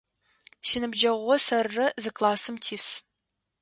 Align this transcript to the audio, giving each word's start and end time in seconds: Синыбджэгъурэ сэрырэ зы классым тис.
Синыбджэгъурэ 0.67 1.37
сэрырэ 1.45 1.87
зы 2.01 2.11
классым 2.17 2.55
тис. 2.63 2.85